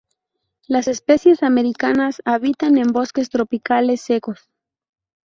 Las 0.67 0.87
especies 0.87 1.43
americanas 1.43 2.23
habitan 2.25 2.79
en 2.79 2.87
bosques 2.87 3.29
tropicales 3.29 4.01
secos. 4.01 4.49